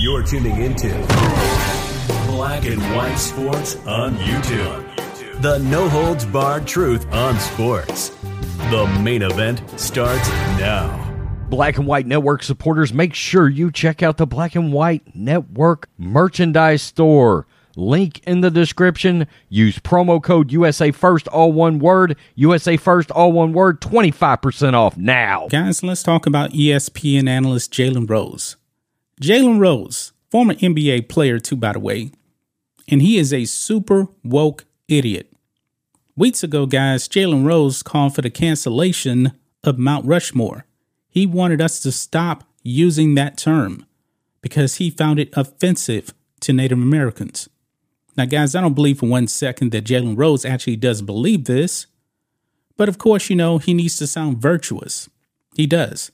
[0.00, 0.90] You're tuning into
[2.28, 5.42] Black and White Sports on YouTube.
[5.42, 8.10] The no holds barred truth on sports.
[8.70, 10.28] The main event starts
[10.60, 11.04] now.
[11.50, 15.88] Black and White Network supporters, make sure you check out the Black and White Network
[15.98, 17.48] merchandise store.
[17.74, 19.26] Link in the description.
[19.48, 22.16] Use promo code USA First, all one word.
[22.36, 23.80] USA First, all one word.
[23.80, 25.48] 25% off now.
[25.48, 28.54] Guys, let's talk about ESPN analyst Jalen Rose.
[29.20, 32.12] Jalen Rose, former NBA player, too, by the way,
[32.88, 35.32] and he is a super woke idiot.
[36.16, 39.32] Weeks ago, guys, Jalen Rose called for the cancellation
[39.64, 40.64] of Mount Rushmore.
[41.08, 43.86] He wanted us to stop using that term
[44.40, 47.48] because he found it offensive to Native Americans.
[48.16, 51.86] Now, guys, I don't believe for one second that Jalen Rose actually does believe this.
[52.76, 55.08] But of course, you know, he needs to sound virtuous.
[55.54, 56.10] He does.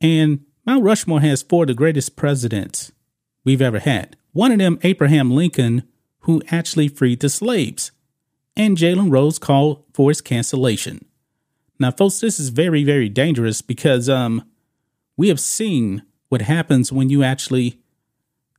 [0.00, 2.92] And Mount Rushmore has four of the greatest presidents
[3.44, 4.16] we've ever had.
[4.32, 5.84] One of them, Abraham Lincoln,
[6.20, 7.92] who actually freed the slaves.
[8.56, 11.04] And Jalen Rose called for his cancellation.
[11.78, 14.44] Now, folks, this is very, very dangerous because um,
[15.16, 17.80] we have seen what happens when you actually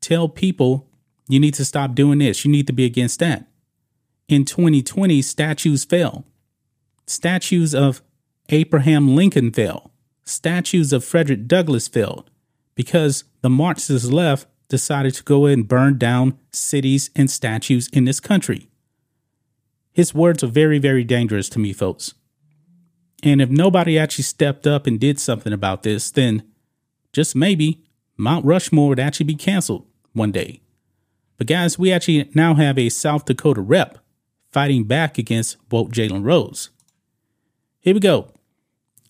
[0.00, 0.88] tell people
[1.28, 2.44] you need to stop doing this.
[2.44, 3.46] You need to be against that.
[4.28, 6.24] In 2020, statues fell.
[7.06, 8.02] Statues of
[8.48, 9.91] Abraham Lincoln fell.
[10.24, 12.26] Statues of Frederick Douglass fell
[12.74, 18.20] because the Marxists left decided to go and burn down cities and statues in this
[18.20, 18.68] country.
[19.92, 22.14] His words are very, very dangerous to me, folks.
[23.22, 26.42] And if nobody actually stepped up and did something about this, then
[27.12, 27.84] just maybe
[28.16, 30.62] Mount Rushmore would actually be canceled one day.
[31.36, 33.98] But guys, we actually now have a South Dakota rep
[34.50, 36.70] fighting back against woke Jalen Rose.
[37.80, 38.32] Here we go.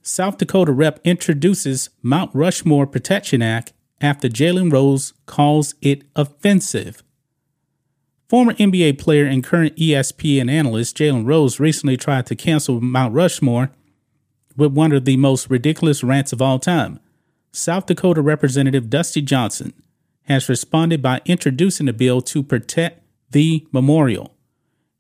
[0.03, 7.05] South Dakota rep introduces Mount Rushmore Protection Act after Jalen Rose calls it offensive.
[8.29, 13.71] Former NBA player and current ESPN analyst Jalen Rose recently tried to cancel Mount Rushmore
[14.57, 16.99] with one of the most ridiculous rants of all time.
[17.53, 19.73] South Dakota Representative Dusty Johnson
[20.23, 24.35] has responded by introducing a bill to protect the memorial.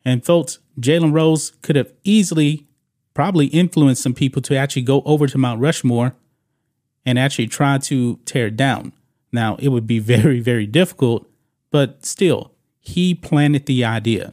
[0.05, 2.67] And folks, Jalen Rose could have easily
[3.15, 6.15] probably influenced some people to actually go over to Mount Rushmore
[7.05, 8.93] and actually try to tear it down.
[9.33, 11.29] Now, it would be very, very difficult,
[11.71, 14.33] but still, he planted the idea.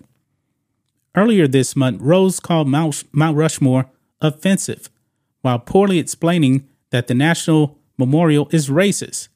[1.16, 3.90] Earlier this month, Rose called Mount, Mount Rushmore
[4.22, 4.90] offensive
[5.42, 9.30] while poorly explaining that the National Memorial is racist.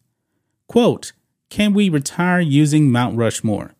[0.67, 1.13] Quote,
[1.49, 3.75] can we retire using Mount Rushmore?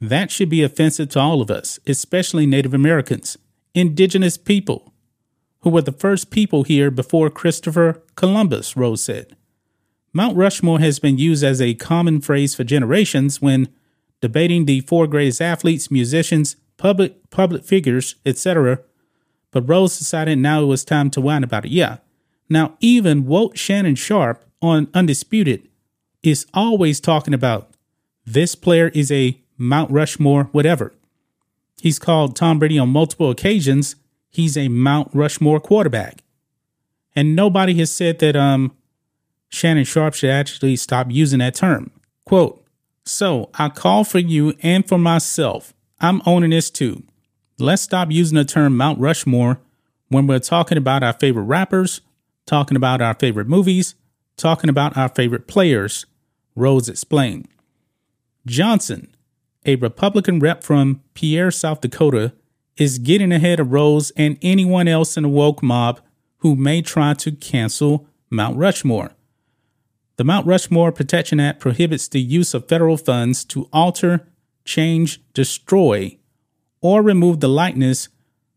[0.00, 3.38] That should be offensive to all of us, especially Native Americans,
[3.74, 4.92] indigenous people,
[5.64, 9.34] who were the first people here before Christopher Columbus, Rose said.
[10.12, 13.68] Mount Rushmore has been used as a common phrase for generations when
[14.20, 18.80] debating the four greatest athletes, musicians, public public figures, etc.
[19.50, 21.70] But Rose decided now it was time to whine about it.
[21.70, 21.96] Yeah.
[22.48, 25.68] Now even Walt Shannon Sharpe on Undisputed
[26.22, 27.70] is always talking about
[28.26, 30.92] this player is a Mount Rushmore, whatever.
[31.80, 33.96] He's called Tom Brady on multiple occasions.
[34.34, 36.24] He's a Mount Rushmore quarterback.
[37.14, 38.76] And nobody has said that um,
[39.48, 41.92] Shannon Sharpe should actually stop using that term.
[42.24, 42.66] Quote,
[43.04, 45.72] so I call for you and for myself.
[46.00, 47.04] I'm owning this too.
[47.60, 49.60] Let's stop using the term Mount Rushmore
[50.08, 52.00] when we're talking about our favorite rappers,
[52.44, 53.94] talking about our favorite movies,
[54.36, 56.06] talking about our favorite players,
[56.56, 57.46] Rose explained.
[58.46, 59.14] Johnson,
[59.64, 62.32] a Republican rep from Pierre, South Dakota,
[62.76, 66.00] is getting ahead of Rose and anyone else in the woke mob
[66.38, 69.12] who may try to cancel Mount Rushmore.
[70.16, 74.28] The Mount Rushmore Protection Act prohibits the use of federal funds to alter,
[74.64, 76.18] change, destroy,
[76.80, 78.08] or remove the likeness,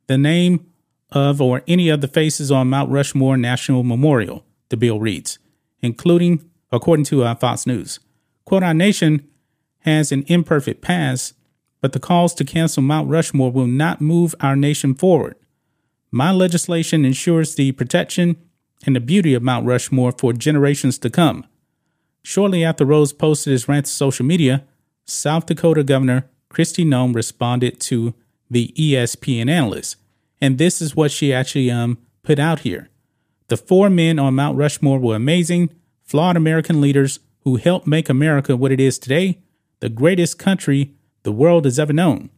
[0.07, 0.67] the name
[1.11, 5.39] of, or any of the faces on Mount Rushmore National Memorial, the bill reads,
[5.81, 7.99] including according to uh, Fox News.
[8.45, 9.27] Quote, Our nation
[9.79, 11.33] has an imperfect past,
[11.81, 15.35] but the calls to cancel Mount Rushmore will not move our nation forward.
[16.11, 18.37] My legislation ensures the protection
[18.85, 21.45] and the beauty of Mount Rushmore for generations to come.
[22.23, 24.65] Shortly after Rose posted his rant to social media,
[25.05, 28.13] South Dakota Governor Kristi Noem responded to
[28.49, 29.97] the ESPN analyst.
[30.39, 32.89] And this is what she actually um, put out here.
[33.47, 35.69] The four men on Mount Rushmore were amazing,
[36.03, 39.39] flawed American leaders who helped make America what it is today,
[39.79, 40.93] the greatest country
[41.27, 42.29] the world has ever known.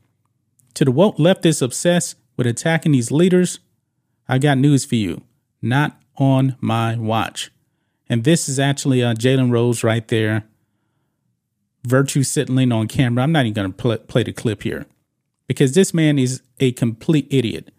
[0.73, 3.59] To the woke leftists obsessed with attacking these leaders,
[4.27, 5.21] I got news for you.
[5.61, 7.51] Not on my watch.
[8.09, 10.45] And this is actually uh, Jalen Rose right there.
[11.85, 13.21] Virtue signaling on camera.
[13.21, 14.87] I'm not even going to play, play the clip here
[15.45, 17.69] because this man is a complete idiot.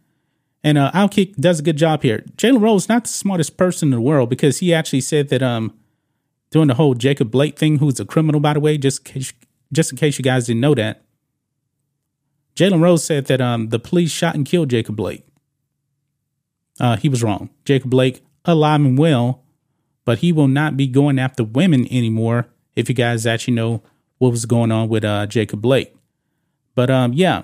[0.63, 2.25] And uh, Outkick does a good job here.
[2.37, 5.77] Jalen Rose not the smartest person in the world because he actually said that um
[6.53, 9.33] during the whole Jacob Blake thing, who's a criminal by the way, just case,
[9.73, 11.03] just in case you guys didn't know that.
[12.57, 15.25] Jalen Rose said that um the police shot and killed Jacob Blake.
[16.79, 17.51] Uh, he was wrong.
[17.65, 19.43] Jacob Blake alive and well,
[20.05, 22.49] but he will not be going after women anymore.
[22.75, 23.83] If you guys actually know
[24.19, 25.95] what was going on with uh, Jacob Blake,
[26.75, 27.43] but um, yeah,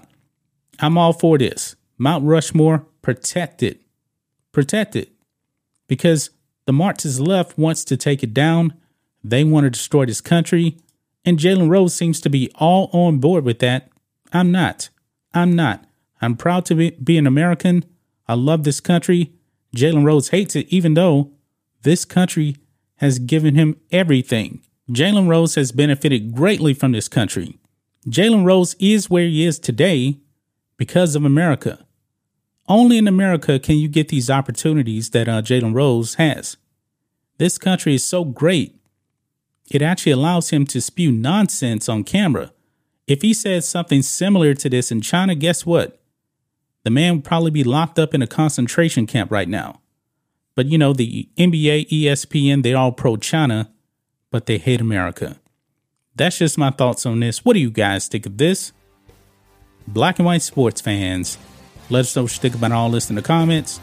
[0.80, 1.76] I'm all for this.
[1.98, 3.78] Mount Rushmore protected,
[4.52, 5.10] protected,
[5.86, 6.30] because
[6.66, 8.74] the Marxist left wants to take it down.
[9.24, 10.76] They want to destroy this country,
[11.26, 13.90] and Jalen Rose seems to be all on board with that.
[14.32, 14.88] I'm not.
[15.34, 15.84] I'm not.
[16.22, 17.84] I'm proud to be, be an American.
[18.28, 19.32] I love this country.
[19.76, 21.32] Jalen Rose hates it, even though
[21.82, 22.56] this country
[22.96, 24.62] has given him everything.
[24.90, 27.58] Jalen Rose has benefited greatly from this country.
[28.08, 30.20] Jalen Rose is where he is today
[30.76, 31.84] because of America.
[32.68, 36.56] Only in America can you get these opportunities that uh, Jalen Rose has.
[37.38, 38.75] This country is so great,
[39.70, 42.52] it actually allows him to spew nonsense on camera.
[43.06, 46.00] If he said something similar to this in China, guess what?
[46.84, 49.80] The man would probably be locked up in a concentration camp right now.
[50.54, 53.70] But you know, the NBA, ESPN, they're all pro China,
[54.30, 55.38] but they hate America.
[56.14, 57.44] That's just my thoughts on this.
[57.44, 58.72] What do you guys think of this?
[59.86, 61.38] Black and white sports fans,
[61.90, 63.80] let us know what you think about all this in the comments.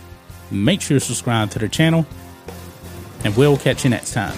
[0.52, 2.06] Make sure to subscribe to the channel,
[3.24, 4.38] and we'll catch you next time.